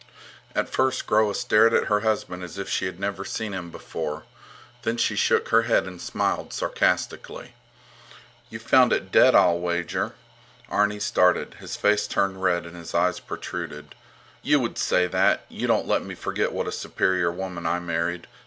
[0.55, 4.23] At first Groa stared at her husband as if she had never seen him before.
[4.81, 7.53] Then she shook her head and smiled sarcastically.
[8.49, 10.15] You found it dead, I'll wager!
[10.69, 11.57] Arni started.
[11.59, 13.93] His face turned red and his eyes protruded.
[14.41, 15.45] You would say that!
[15.49, 18.25] You don't let me forget what a superior woman I married!